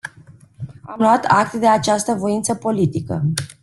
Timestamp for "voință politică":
2.13-3.25